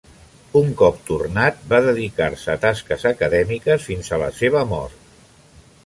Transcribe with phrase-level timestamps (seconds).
[0.59, 5.15] Un cop tornat, va dedicar-se a tasques acadèmiques fins a la seva mort.